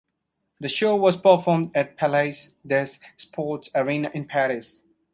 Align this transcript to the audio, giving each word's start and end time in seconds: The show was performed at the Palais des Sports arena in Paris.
The 0.59 0.67
show 0.67 0.95
was 0.95 1.15
performed 1.15 1.73
at 1.77 1.91
the 1.91 1.95
Palais 1.95 2.33
des 2.65 2.87
Sports 3.17 3.69
arena 3.75 4.09
in 4.15 4.25
Paris. 4.27 4.81